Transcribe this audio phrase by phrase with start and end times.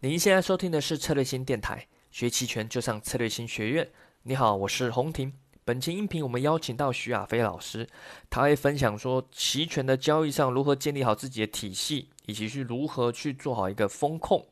[0.00, 3.90] 您现在收听的是策略星电台，学期权就上策略星学院。
[4.22, 5.32] 你好，我是洪婷。
[5.64, 7.84] 本期音频我们邀请到徐亚飞老师，
[8.30, 14.46] 他会分享说期权的交易上如何建立好自己的体系，以及去如何去做好一个风控。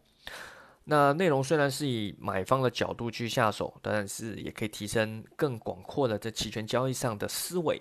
[0.83, 7.81] 那内容虽然是以买方的角度去下手，但是也可以提升更广阔的在期权交易上的思维。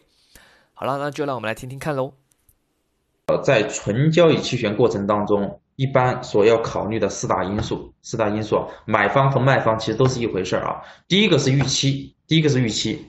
[0.75, 2.13] 好了，那就让我们来听听看喽。
[3.25, 10.81] 呃，在纯交易期权过程当中，一般所要考虑的四大因素，四大因素，买方和卖方其实都是一回事儿啊。
[11.07, 13.05] 第一个是预期，第一个是预期。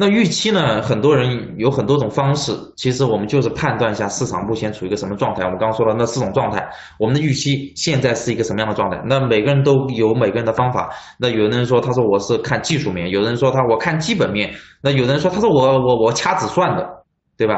[0.00, 0.80] 那预期呢？
[0.80, 5.42] 很多人有很多种方式，其实我们就是判断一下市场目前处于一个什么状态。
[5.42, 6.64] 我们刚刚说了那四种状态，
[7.00, 9.02] 我们的预期现在是一个什么样的状态？
[9.06, 10.88] 那每个人都有每个人的方法。
[11.18, 14.48] 那有的人说，他说我是看技术面；有的人说他我看基本面；
[14.80, 16.88] 那有的人说他说我我我掐指算的，
[17.36, 17.56] 对吧？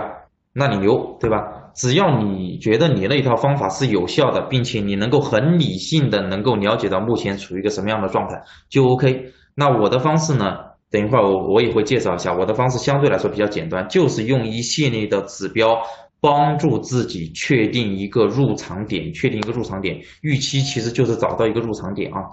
[0.55, 1.37] 那你牛，对吧？
[1.74, 9.33] 只要你觉得你那一套方法是有效的，并且你能够很理性的能够了解到目前处于一个什么样的状态，就 OK。
[9.55, 10.70] 那我的方式呢？
[10.92, 15.80] 等一会儿我我也会介绍一下，我的方式相对来说比较简单，就是用一系列的指标
[16.20, 20.00] 帮助自己确定一个入场点，确定一个入场点。
[20.23, 22.25] 预期其实就是找到一个入场点啊。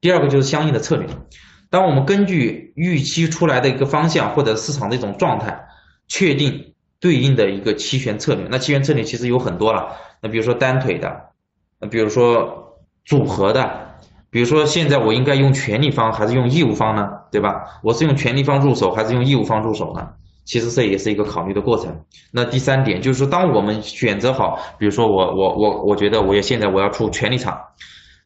[0.00, 1.08] 第二个就是相应的策略。
[1.70, 5.58] 当我们根据预期出来的一个方向或者市场的一种状态，
[6.06, 6.73] 确定
[7.04, 8.46] 对应的一个期权策略。
[8.50, 11.08] 那期权策略其实有很多了，那比如说单腿的，
[11.78, 13.82] 那比如说组合的。
[14.30, 17.08] 比如说，现在我应该用权利方还是用义务方呢？
[17.30, 17.78] 对吧？
[17.84, 20.08] 我是用权利方入手还是用义务方入手呢？
[20.44, 22.00] 其实这也是一个考虑的过程。
[22.32, 27.56] 那第三点就是说，当我们选择好，比如说我我我我觉得我要现在我要出权利仓，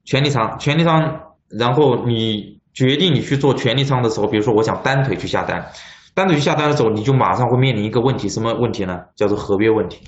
[0.07, 5.71] 权利仓权利仓，然后你决定你去做权利仓的时候，比如说我想单腿去下单，
[6.19, 9.01] 单独去下单的时候，你就马上会面临一个问题，什么问题呢？
[9.15, 10.03] 叫做合约问题，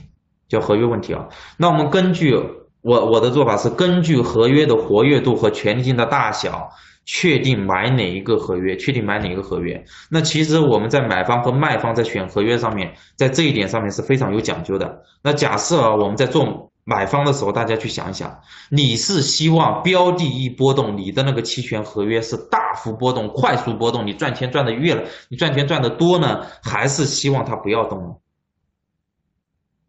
[0.48, 1.28] 叫合约问题啊。
[1.56, 2.36] 那我们根据。
[2.83, 6.66] 我我的做法是根据合约的活跃度和权利金的大小，
[7.05, 9.84] 确定买哪一个合约，确定买哪一个合约。
[10.11, 15.03] 那其实我们在买方和卖方在选合约上面，在这一点上面是非常有讲究的。
[15.22, 28.16] 那假设啊，我们在做买方的时候，大家去想一想，你是希望标的一波动，你的那个期权合约是大幅波动、快速波动，你赚钱赚的越了，你赚钱赚的多呢，还是希望它不要动呢？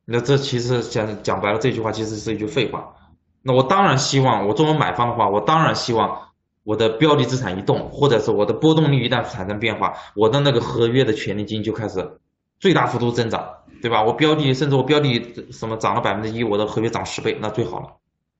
[0.06, 2.94] 那这其实讲讲白了，这句话其实是一句废话。
[3.42, 6.30] 那我当然希望，我作为买方的话，我当然希望
[6.64, 12.20] 我的标的资产一动，或者是我的波动率一旦产生变化，我的那个合约的权利金就开始
[12.62, 13.44] 最大幅度增长，
[13.82, 14.04] 对吧？
[14.04, 17.98] 我标的甚至我标的什么涨了百分之一，我的合约涨十倍，那最好了，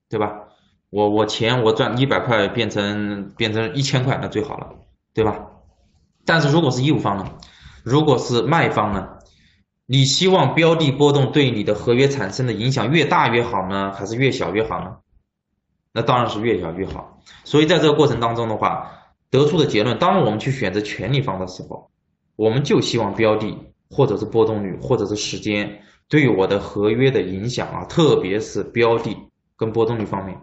[0.08, 0.32] 对吧？
[0.90, 4.68] 我我钱我赚一百块变成变成一千块，那最好了，
[5.12, 5.40] 对吧？
[6.24, 7.32] 但是如果是义务方呢？
[7.82, 9.18] 如果是卖方呢？
[9.86, 14.98] 你希望标的波动对你的合约产生的影响越大越好呢，还是越小越好呢？
[15.92, 17.18] 那当然是越小越好。
[17.42, 18.92] 所以在这个过程当中的话，
[19.30, 21.90] 得出的结论，当我们去选择权利方的时候，
[22.36, 29.16] 我们就希望标的或者是波动率或者是时间对我的合约的影响啊，特别是标的
[29.56, 30.36] 跟波动率方面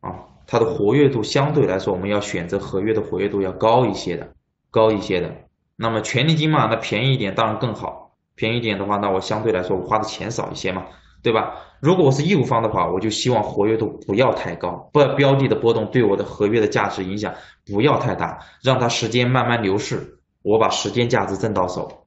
[0.00, 4.28] 啊，它的活跃度相对来说，我们要选择合约的活跃度要高一些的，
[4.70, 5.32] 高一些的。
[5.76, 8.16] 那么权利金嘛，那便宜一点当然更好。
[8.34, 10.84] 便宜一点的话，那我相对来说我花的钱少一些嘛，
[11.22, 11.54] 对吧？
[11.80, 17.34] 如果我是义务方的话，我就希望活跃度不要太高，不要标的的波动对我的合约的价值影响
[17.64, 22.05] 不要太大，让它时间慢慢流逝，我把时间价值挣到手，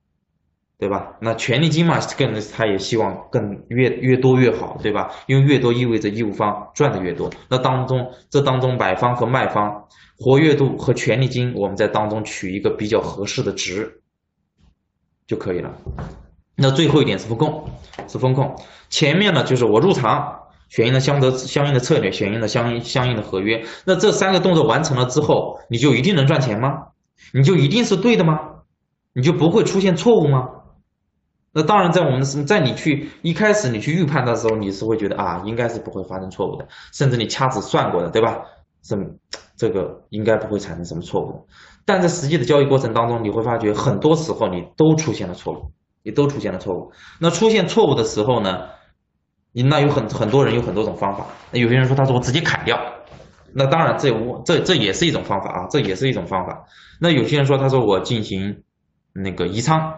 [0.80, 1.18] 对吧？
[1.20, 5.10] 那权利金嘛，更他也希望更越越多越好，对吧？
[5.28, 7.30] 因为越多意味着义务方赚的越多。
[7.50, 9.84] 那当中这当中买方和卖方
[10.18, 14.02] 活跃度和权利金，我们在当中取一个比较合适的值。
[15.28, 15.70] 就可以了。
[16.56, 17.70] 那最后一点是风控，
[18.08, 18.56] 是风控。
[18.90, 23.62] 前面呢就是我入场，选应了相得相应的策略，选应了相应相应的合约。
[23.86, 26.70] 那这三个动作完成了之后，你就一定能赚钱吗？
[27.34, 28.40] 你就一定是对的吗？
[29.14, 30.48] 你就不会出现错误吗？
[31.52, 38.40] 那当然，在我们在你去一开始你去预判的时候，你是会觉得啊，应该是不会发生错误的，甚至你掐指算过的，对吧？
[38.82, 38.96] 这
[39.58, 41.46] 这个应该不会产生什么错误。
[41.86, 45.72] 但在实际的交易过程当中，你会发觉很多时候你都出现了错误，
[46.04, 46.92] 你都出现了错误。
[47.20, 48.70] 那出现错误的时候呢，
[49.52, 51.26] 你那有很很多人有很多种方法。
[51.52, 52.80] 那有些人说他说我直接砍掉，
[53.54, 56.64] 那当然这我这这也是一种方法啊，这也是一种方法。
[57.02, 58.64] 那有些人说他说我进行
[59.14, 59.94] 那个移仓，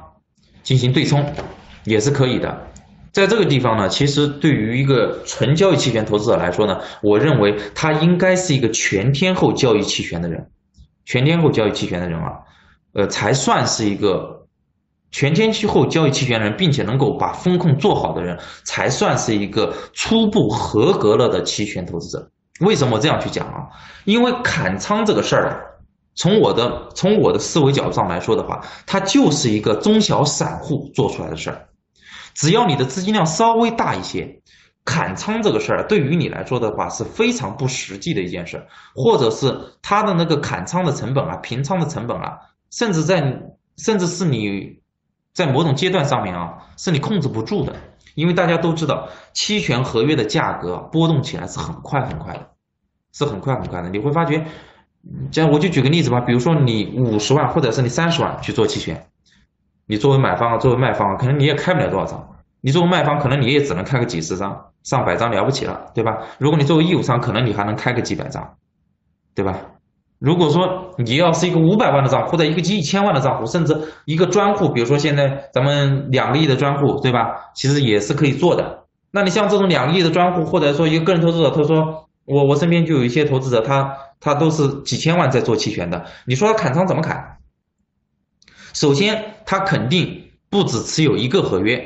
[0.64, 1.26] 进行对冲
[1.84, 2.68] 也是可以的。
[3.12, 10.50] 在这个地方呢，其实对于一个纯交易期权投资者来说呢，我认为他应该是一个全天候交易期权的人。
[11.04, 12.32] 全天候交易期权的人啊，
[12.94, 14.46] 呃，才算是一个
[15.10, 22.32] 全天候交易期权人，并且能够把风控做好的人，才算是一个初步合格了的期权投资者
[22.62, 23.68] 为什么这样去讲啊？
[24.06, 25.71] 因为砍仓这个事儿，
[26.16, 31.70] 从我的从我的思维角度上来说的话，它就是一个中小散户做出来的事儿。
[32.34, 34.42] 只要你的资金量稍微大一些，
[34.86, 38.66] 砍仓这个事儿对于你来说的话是非常不实际的一件事，
[38.96, 42.38] 或者是它的那个砍仓的成本啊、平仓的成本啊，
[42.72, 43.42] 甚至在
[43.78, 44.80] 甚至是你
[45.34, 47.76] 在某种阶段上面啊，是你控制不住的。
[48.14, 52.50] 因为大家都知道，期权合约的价格波动起来是很快很快的，
[53.14, 53.90] 是很快很快的。
[53.90, 54.46] 你会发觉，
[55.32, 59.08] 这样我就举个例子吧，比如说你五十万或者是你三十万去做期权，
[59.88, 62.28] 你作为买方啊，作为卖方，可能你也开不了多少张。
[62.64, 66.16] 你作为卖方，可能你也只能开个几十张、上百张了不起了，对吧？
[66.38, 68.48] 如果你作为义务商，可能你还能开个几百张，
[69.34, 69.58] 对吧？
[70.20, 73.76] 如果说你要是一个五百万的账户，或者一个几一千万的账户，甚至
[74.06, 77.50] 一个专户，比如说现在咱们两个亿的专户，对吧？
[77.56, 78.84] 其实也是可以做的。
[79.10, 86.06] 那你像这种两个亿的专户，或者说一个个人投资者，他说我我身边就有一些投资者，他他都是几千万在做期权的。
[86.26, 87.40] 你说他砍仓怎么砍？
[88.74, 91.78] 首先，他肯定不止持有一个合约；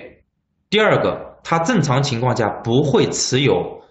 [0.70, 3.82] 第二个，他正常情况下不会持有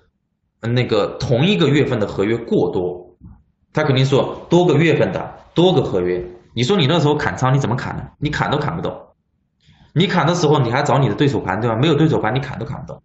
[0.61, 3.17] 那个同一个月份的合约过多。
[3.73, 6.25] 他肯定说多个月份的多个合约，
[6.55, 8.05] 你说你那时候砍仓你怎么砍呢？
[8.19, 8.97] 你砍都砍不动，
[9.93, 11.75] 你砍的时候你还找你的对手盘对吧？
[11.75, 13.03] 没有对手盘你砍都砍不动。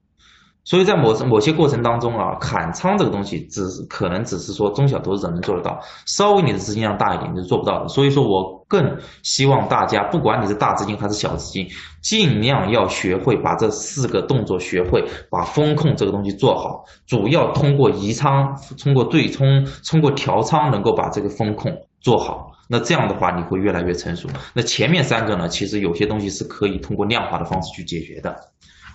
[0.70, 7.88] 所以在某某些过程当中啊，砍仓这个东西只可能只是说中小投资者能做得到，稍微你的资金量大一点你是做不到的。
[7.88, 11.68] 所以说我更希望大家，不管你是大资金还是小资金，
[12.04, 16.86] 尽量要学会把这四个动作学会，把风控这个东西做好。
[17.08, 22.52] 主要通过移仓、通过对冲、通过调仓，能够把这个风控做好。
[22.68, 24.30] 那这样的话你会越来越成熟。
[24.54, 28.36] 那前面三个呢，其实有些东西是可以通过量化的方式去解决的。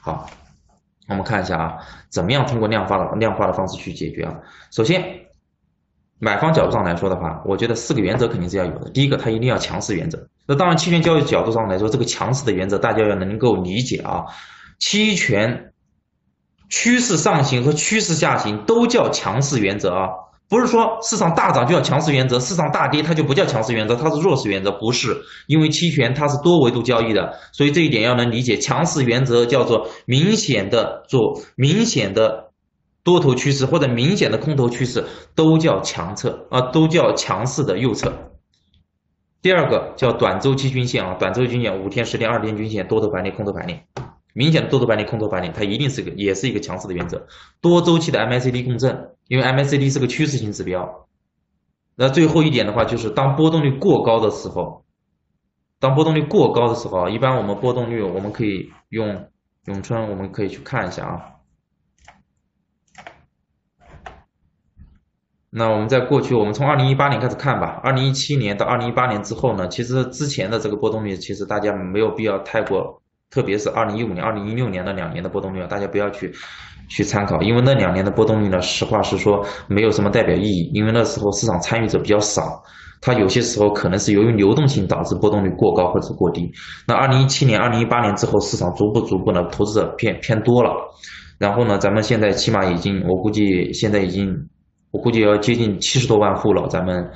[0.00, 0.24] 好。
[1.08, 1.78] 我们看一下啊，
[2.08, 4.34] 怎么样通过量化的量化的方式去解决啊？
[4.70, 5.26] 首先，
[6.18, 8.90] 买方角度上来说的话，我觉得四个原则肯定是要有的。
[8.90, 10.26] 第一个，它一定要强势原则。
[10.46, 14.24] 那当然，期权交易角度上来说，这个强势的原则大家要能够理解啊。
[14.78, 15.72] 期权
[16.68, 20.08] 趋势上行和趋势下行都叫强势原则啊。
[20.48, 24.70] 不是说市场大涨就要强势原则，市场大跌它就不叫强势原则，它是弱势原则。
[24.70, 28.56] 不是，因为期权它是多维度交易的，所以这一点要能理解。
[28.56, 32.50] 强势原则叫做明显的做明显的
[33.02, 35.04] 多头趋势或者明显的空头趋势
[35.34, 38.12] 都叫强侧啊，都叫强势的右侧。
[39.42, 43.84] 第二个叫短周期均线啊，短周期均线五天、十天、二十天均线多头排列、空头排列。
[44.32, 47.26] 明显的多头排列、空头排列，它一定是个，也是一个强势的原则。
[47.60, 51.08] 多周期的 MACD 共振，因为 MACD 是个趋势性指标。
[51.96, 54.84] 那最后一点的话，就是当波动率过高的时候，
[55.78, 59.28] 当波动率过高的时候，一般我们波动率我们可以用
[59.66, 61.30] 永春，我们可以去看一下啊。
[65.50, 73.00] 那我们在过去，我们从二零一八年开始看吧，二零一七年到二零一八年之后呢，其实之前的这个波动率，其实大家没有必要太过。
[73.30, 76.32] 特别是二零一五年、二零一六年的两年的波动率，大家不要去
[76.88, 82.62] 去参考，因为那两年的波动率呢，实话实说没有什么代表意义，因为那时候市场参与者比较少，
[83.00, 86.50] 它有些时候可能是由于流动性导致波动率过高或者过低。
[86.86, 90.70] 那二零一七年、二零一八年之后，市场逐步逐步呢，投资者偏偏多了，
[91.38, 94.34] 然后呢，咱们现在起码已经，我估计现在已经，
[94.90, 97.10] 我估计要接近七十多万户了，咱们。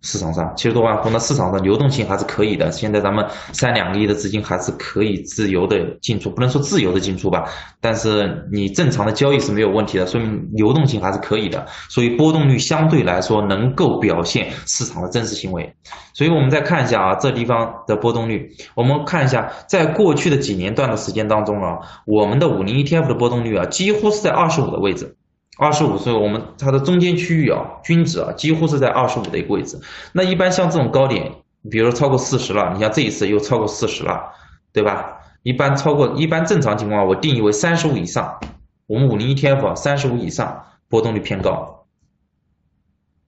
[0.00, 2.70] 市场上七十多万户，那市场的流动性还是可以的。
[2.70, 7.44] 现在咱们三两个亿的资金还是可以自由的进出，不能说自由的进出吧，
[7.80, 11.66] 但是你正常的交易是没有问题的，说明流动性还是可以的。
[11.88, 15.74] 所以波动率相对来说能够表现市场的真实行为。
[16.14, 25.16] 所以我们再看一下啊，这地方的波动率，我们看一下，在过去的几年段的时间当中啊，我们的五零 ETF 的波动率啊，几乎是在二十五的位置。
[25.56, 29.80] 二十五岁，我们它的中间区域啊，均值啊，几乎是在二十五的一个位置。
[30.12, 31.32] 那一般像这种高点，
[31.70, 34.32] 比如说超过四十了，你像这一次又超过四十了，
[34.72, 35.16] 对吧？
[35.42, 38.38] 一般超过，一般正常情况我定义为三十五以上，
[38.86, 41.86] 我们五零 ETF 三十五以上波动率偏高，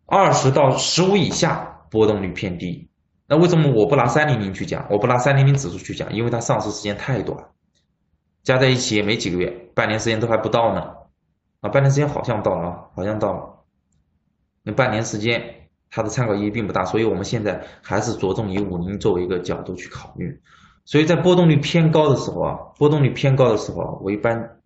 [0.07, 2.89] 二十到十五以下波动率偏低。
[3.27, 4.87] 那为什么我不拿三零零去讲？
[4.91, 7.39] 我不拿三零零指数去讲，因为它上市时间太短，
[8.43, 11.00] 加在一起也没几个月，半年时间都还不到呢。
[11.61, 13.55] 啊，半年时间好像到了，好像到了。
[14.63, 20.41] 那半年时间，它的参考意义并不大，所以我们现在还是着重以五零作为一个角度去考虑。
[20.85, 24.57] 所以在波动率偏高的时候啊，波动率偏高的时候啊，我一般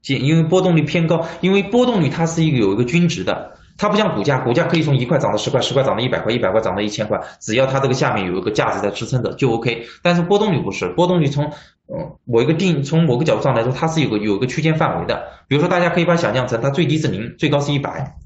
[0.00, 9.86] 建，因为波动率偏高，因为波动率它是一个有一个均值的，它不像股价，股价可以从一块涨到十块，十块涨到一百块，一百块涨到一千块，只要它这个下面有一个价值在支撑着就 OK。
[10.02, 11.52] 但是波动率不是，波动率从
[11.88, 15.28] 嗯，某一个定从某个角度上来说，它是有个有个区间范围的。
[15.46, 18.16] 比如说，大家可以把想象成它最低是零，最高是一百。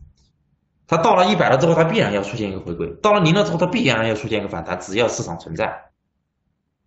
[0.86, 4.80] 它到了一百了之后，它必然要出现一个回归；到了零了之后，它必然要出现一个反弹。
[4.80, 5.72] 只要市场存在，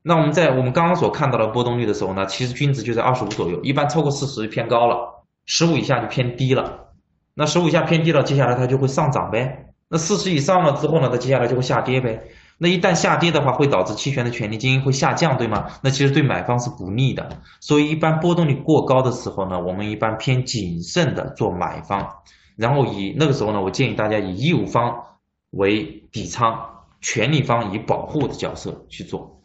[0.01, 6.89] 那我们在我们刚刚所看到的波动率的时候呢，其实均值就在二十五左右，一般超过四十偏高了，十五以下就偏低了。
[7.35, 9.67] 那十五以下偏低了，接下来它就会上涨呗。
[9.87, 12.23] 那四十以上了之后呢，它接下来就会下跌呗。
[12.57, 15.67] 那一旦下跌的话，会导致期权的权利金会下降，对吗？
[15.81, 17.29] 那其实对买方是不利的。
[17.59, 22.07] 所以一般波动率过高的时候呢，我们一般偏谨慎的做买方，
[22.55, 24.95] 然后以那个时候呢，我建议大家以义务方
[25.49, 26.57] 为底仓，
[27.01, 29.41] 权利方以保护的角色去做。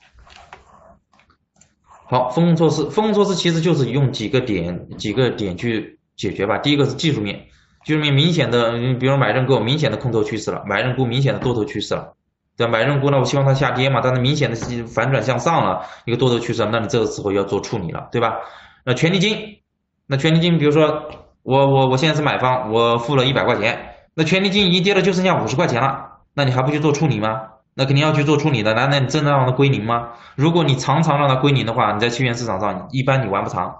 [2.10, 6.58] 好，风控措施，风控措施其实就是用几个点几个点去解决吧。
[6.58, 7.46] 第一个是技术面。
[7.84, 12.16] 技术面明显的，比如买认购明显的空头趋势了，买认沽明显的多头趋势了，
[12.58, 12.72] 对吧？
[12.72, 18.34] 买认沽呢，我希望它下跌嘛，但是明显的反转向上了，一个多头趋势，那你这个时候要做处理了，对吧？
[18.84, 19.60] 那权利金，
[20.08, 21.08] 那权利金，比如说
[21.44, 27.42] 我我我现在是买方，我付了一百块钱，那权利金已经跌了，就剩下五十块钱了，那你还不去做处理吗？
[27.74, 30.08] 那肯定要去做处理的，难道你真的让它归零吗？
[30.34, 33.72] 如果你常常让它归零的话，你在期权市场上一般你玩不长，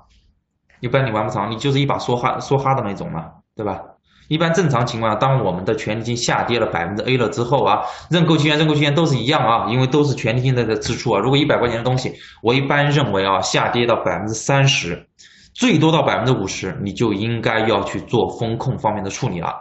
[0.79, 3.25] 一般你玩不长，你就是一把梭哈梭哈的那种嘛，
[3.57, 3.81] 对吧？
[4.29, 7.81] 一般正常情况下，当我们的权利金下跌了百分之 A 了之后啊，
[8.11, 11.19] 认购期权、认购期权都是一样啊，因为都是权利金在的支出啊。
[11.19, 15.09] 如果一百块钱的东西，我一般认为啊，下跌到百分之三十，
[15.55, 19.55] 最多到百分之五十，你就应该要去做风控方面的处理了。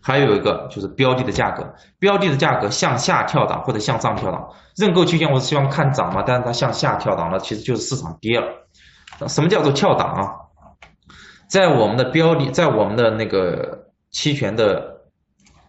[0.00, 4.42] 还有一个就是标的的价格，标的的价格向下跳档或者向上跳档，
[4.76, 8.46] 认购期权我是希望看涨嘛，但是它向下跳档了，其实就是市场跌了。
[9.28, 10.22] 什么叫做跳档啊？
[11.50, 13.86] 在我们的标的，在我们的那个。
[14.10, 14.96] 期权的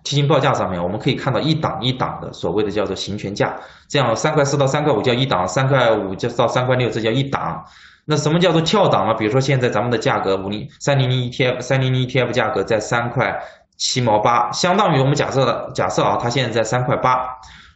[0.03, 3.53] 基金报价上面，我们可以看到一档一档的所谓的叫做行权价，
[3.89, 7.65] 这样三块四到三块五叫一档，三块五就到三块六这叫一档。
[8.05, 9.13] 那什么叫做跳档啊？
[9.13, 13.39] 比如说现在咱们的价格五零三零零 ETF 三零零 ETF 价格在三块
[13.77, 17.27] 七毛八，相当于我们假设的假设啊，它现在在三块八。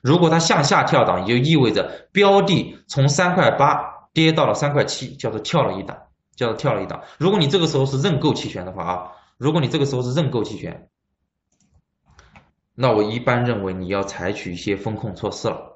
[0.01, 5.95] 如果它向下跳档，也就意味着标的从三块八跌到了三块七，叫做跳了一档，
[6.35, 7.01] 叫做跳了一档。
[7.17, 9.03] 如果你这个时候是认购期权的话啊。
[9.37, 10.89] 如果你这个时候是认购期权，
[12.75, 15.71] 那我一般认为你要采取一些风控措施了。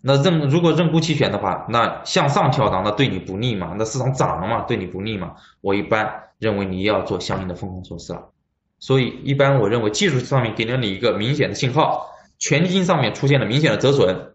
[0.00, 3.74] 那认如果认沽期权的话，那向上跳档那对你不利嘛？
[3.78, 5.34] 那市场涨了嘛，对你不利嘛？
[5.60, 8.30] 我一般认为你要做相应的风控措施了。
[8.78, 12.06] 所以一般我认为技术上面给了你一个明显的信号，
[12.38, 14.34] 权利金上面出现了明显的折损，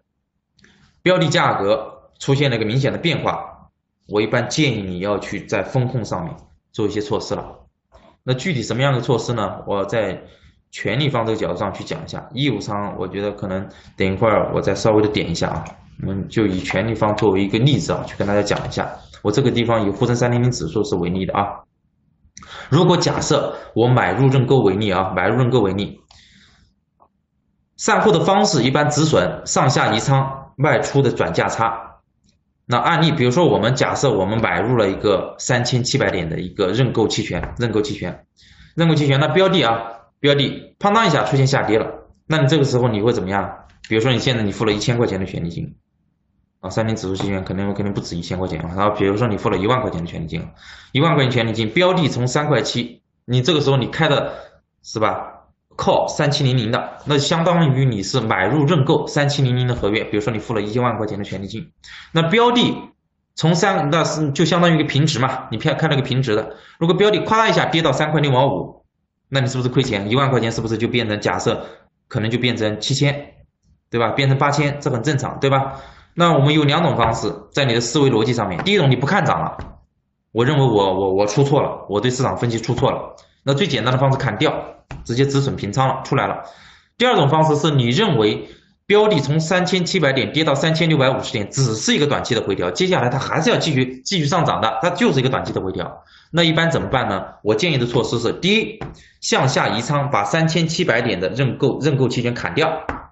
[1.02, 3.70] 标的价格出现了一个明显的变化，
[4.06, 6.36] 我一般建议你要去在风控上面
[6.70, 7.65] 做一些措施了。
[8.28, 9.62] 那具体什么样的措施呢？
[9.68, 10.20] 我在
[10.72, 12.28] 权利方这个角度上去讲一下。
[12.34, 15.64] 义务仓，我觉得可能等一会儿我再稍微的点一下啊。
[16.02, 18.90] 我们就以权利方作为一个例子啊，去跟大家讲一下。
[19.22, 21.44] 我这个地方以沪深三零零指数是为例的啊。
[22.68, 26.00] 如果假设我买入认购为例啊，买入认购为例，
[27.76, 31.85] 散户的方式一般止损、上下移仓、卖出的转价差。
[32.68, 38.26] 那案例，比如说我们假设我们买入了一个三千七百点的一个认购期权，认购期权，
[38.74, 39.82] 认购期权，那标的啊，
[40.18, 43.66] 标的砰当一下出现下跌了，那你这个时候你会怎么样？
[43.88, 45.76] 比如说你现在你付了一千块钱的权利金，
[46.58, 50.48] 啊，三零指数期权肯定肯定不止一千块钱啊，然后比如说你付了一万块钱的权利金，
[50.90, 54.32] 一万块钱权利金，标的从三块七，你这个时候你开的
[54.82, 55.35] 是吧？
[55.76, 61.70] 靠三七零零的，那相当于你是买入认购三七零零的合约，比如说你付了一万块钱的权利金，
[62.12, 62.74] 那标的
[63.34, 68.82] 从三那是就相当于一个平值嘛，你看看那个平值的，如果标的咵啦一下跌到三块六毛五，
[69.28, 70.08] 那你是不是亏钱？
[70.08, 71.66] 一万块钱是不是就变成假设
[72.08, 73.34] 可能就变成七千，
[73.90, 74.08] 对吧？
[74.10, 75.74] 变成八千，这很正常，对吧？
[76.14, 79.58] 那我们有两种方式，在你的思维逻辑上面，第一种你不看涨了，
[80.32, 84.54] 我认为我我我出错了，我对市场分析出错了，那最简单的方式砍掉。
[85.06, 86.42] 直接止损平仓了，出来了。
[86.98, 88.48] 第二种方式是你认为
[88.86, 96.02] 标的从三千七百点跌到三千六百五十点，只是一个短期的回调，接下来它还是要继续继续上涨的，它就是一个短期的回调。
[96.30, 97.22] 那一般怎么办呢？
[97.42, 98.78] 我建议的措施是：第一，
[99.20, 102.68] 向下移仓，把三千七百点的认购认购期权砍掉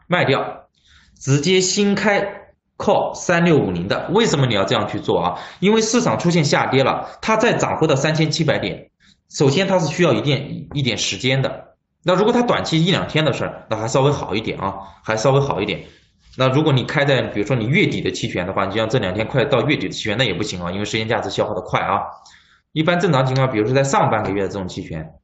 [0.09, 0.67] 卖掉，
[1.21, 2.21] 直接新开
[2.77, 4.09] call 三六五零的。
[4.13, 5.39] 为什么你要这样去做啊？
[5.61, 8.91] 因为市场出现下跌了，它再涨回到三千七百点。
[9.29, 11.64] 首先，它是需要一定一点时间的。
[12.05, 15.85] 那如果它短期一两天的事儿，那还稍微好一点啊，还稍微好一点。
[16.37, 22.03] 那如果你开在比如说你月底的期权的话，你就像这两天快到月底的期权，那也不行啊，因为时间价值消耗的快啊。
[22.73, 25.15] 一般正常情况，比如说在上半个月的这种期权，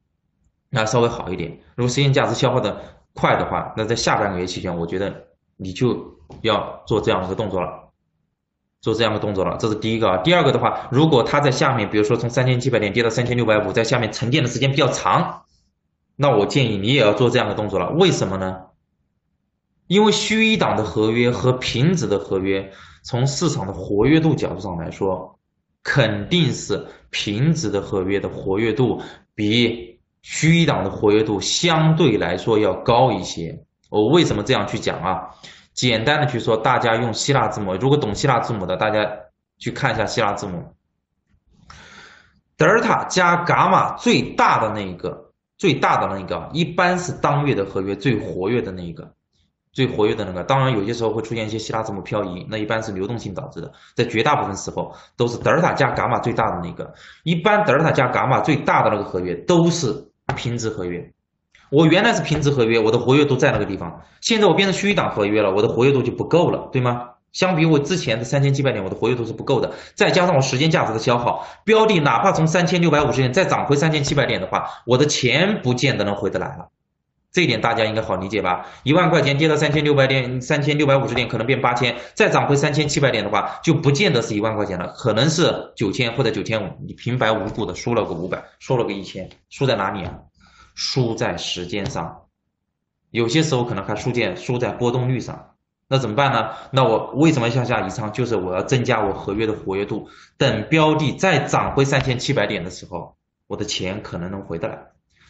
[0.69, 1.59] 那稍微好一点。
[1.75, 2.81] 如果时间价值消耗的
[3.13, 5.13] 快的话，那在下半个月期权，我觉得
[5.57, 7.89] 你就要做这样一个动作了。
[8.81, 10.17] 做这样的动作了，这是第一个啊。
[10.23, 15.43] 第二个的话，如果它在下面，比如说从三千七百点跌到三千六百五，在下面沉淀的时间比较长，
[16.21, 17.89] 那我建议你也要做这样的动作了。
[17.89, 18.67] 为什么呢？
[19.87, 22.71] 因为虚一档的合约和平值的合约，
[23.03, 25.39] 从市场的活跃度角度上来说，
[25.83, 29.01] 肯定是平值的合约的活跃度
[29.33, 33.65] 比虚一档的活跃度相对来说要高一些。
[33.89, 35.29] 我为什么这样去讲啊？
[35.73, 39.09] 简单的去说，大家用希腊字母，如果懂希腊字母的，大家
[39.57, 40.75] 去看一下希腊字母，
[42.57, 45.20] 德尔塔加伽马最大的那一个，
[45.61, 49.07] 最大的那个，一般是当月的合约最活跃的那一个，
[49.73, 50.43] 最活跃的那个。
[50.43, 53.71] 当然，有些时候会出现一些希腊字母漂移，那一般是流动性导致的。
[53.95, 56.91] 在绝大部分时候，都是德尔塔加伽马最大的那个。
[57.23, 59.93] 一般德尔塔加伽马最大的那个合约都是
[60.35, 61.11] 平值合约。
[61.69, 64.01] 我原来是平值合约，我的活跃度在那个地方。
[64.19, 67.10] 现在我变成虚档合约了，我的活跃度就不够了，对吗？
[67.33, 69.73] 相比我之前的三千七百点，我的活跃度是不够的。
[69.95, 76.69] 再加上我时间价值的消耗，标的哪怕从三千六百五十点再涨回三千七百点的话，我的钱不见得能回得来了。
[77.31, 78.65] 这一点大家应该好理解吧？
[78.83, 86.73] 一万块钱跌到三千六百点，三千六百五十点可能变八千，再涨回三千七百点的话，就不见得是一万块钱了，可能是九千或者九千五。
[86.85, 90.13] 你平白无故的输了个五百，输了个一千，输在哪里啊？
[90.75, 92.23] 输在时间上，
[93.11, 95.50] 有些时候可能还输在输在波动率上，
[95.91, 96.51] 那怎么办呢？
[96.71, 98.09] 那我为什么向下移仓？
[98.13, 100.07] 就是我要增加我合约的活跃度，
[100.37, 103.17] 等标的再涨回三千七百点的时候，
[103.47, 104.79] 我的钱可能能回得来。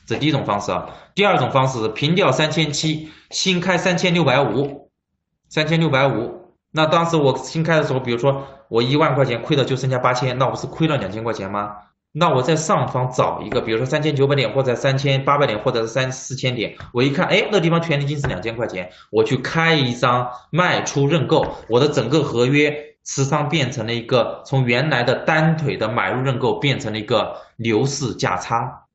[0.05, 0.89] 这第一种方式啊。
[1.15, 4.91] 第二种方式是，平掉三千七，新开三千六百五，
[5.49, 6.53] 三千六百五。
[6.71, 11.75] 那当时我新开的时候，比如说我一万块钱亏的就剩下八千，那我不是亏了两千块钱吗？
[12.13, 28.87] 那我在上方找一个，比如说三千九百点或者三千八百点或者是三四千点，我一看，哎，那地方权利金是两千块钱，我去开一张卖出认购，我的整个合约持仓变成了一个从原来的单腿的买入认购变成了一个牛市价差。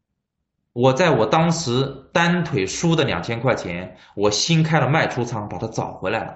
[0.75, 6.35] 我在我当时单腿输的两千块钱，我新开了卖出仓，把它找回来了，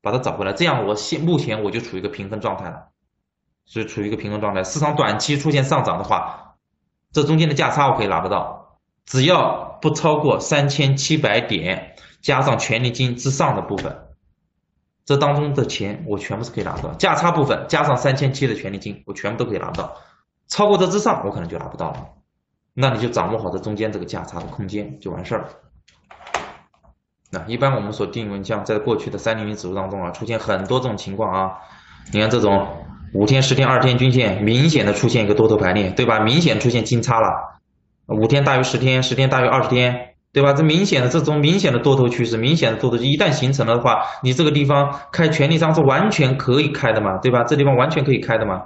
[0.00, 2.89] 把它找回来，这样我现目前我就处于一个平衡状态了。
[3.72, 6.56] 是处于一个平衡状态，市场短期出现上涨的话，
[7.12, 14.08] 这中间的价差我可以拿得到，只要不超过三千七百点，加上权利金之上的部分，
[15.04, 16.92] 这当中的钱我全部是可以拿到。
[16.94, 19.94] 价差部分加上三千七的权利金，我全部都可以拿到。
[20.48, 22.08] 超过这之上，我可能就拿不到了。
[22.74, 25.48] 那你就掌握好这中间这个价差的空间就完事儿了。
[27.30, 31.58] 那一般我们所定位像在过去的三零零指数当中啊，出现很多这种情况啊，
[32.12, 32.66] 你看这种。
[33.12, 36.20] 五天、十天、二天均线明显的出现一个多头排列，对吧？
[36.20, 37.60] 明显出现金叉了。
[38.06, 40.52] 五天大于十天，十天大于二十天，对吧？
[40.52, 47.42] 这明显的这种明显的多头趋势，明显的多头，一旦形成了的话，你这个地方开权利仓是完全可以开的嘛，对吧？
[47.44, 48.62] 这地方完全可以开的嘛，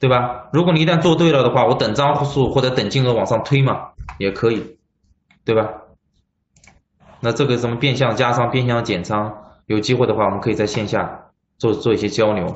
[0.00, 0.48] 对吧？
[0.52, 4.78] 如果你一旦做对了的话，我等张数或者等金额往上推嘛，也可以，
[5.44, 5.68] 对吧？
[7.20, 9.34] 那这个什么变相加仓、变相减仓，
[9.66, 11.26] 有机会的话，我们可以在线下
[11.58, 12.46] 做做一些交流。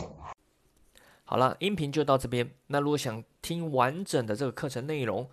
[1.31, 2.51] 好了，音频就到这边。
[2.66, 5.31] 那如果想听完整的这个课程内容，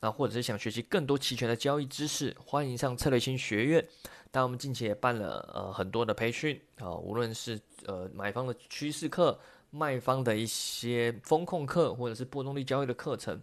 [0.00, 3.86] 那或者是想学习更多齐全的交易知识，欢迎上策略星学院。
[4.32, 9.38] 但我们近期也办了呃很多的培训啊，无论是呃买方的趋势课、
[9.70, 13.40] 卖方的一些风控课，或者是波动率交易的课程。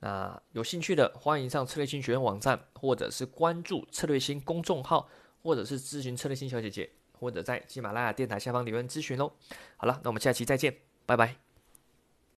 [0.00, 5.08] 那有兴趣的，欢迎上策略星学院网站，或者是关注策略星公众号，
[5.44, 9.32] 或者是咨询策略星小姐姐，或者在喜马拉雅电台下方留言咨询喽。
[9.76, 10.85] 好了，那我们下期再见。
[11.06, 11.45] 拜拜。